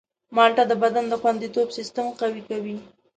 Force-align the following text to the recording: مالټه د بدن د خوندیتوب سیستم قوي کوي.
مالټه 0.35 0.63
د 0.67 0.73
بدن 0.83 1.05
د 1.09 1.13
خوندیتوب 1.21 1.67
سیستم 1.77 2.05
قوي 2.19 2.41
کوي. 2.49 2.77